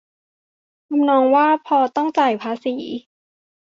[0.87, 2.75] ทำนองว่า พอต้องจ่ายภาษี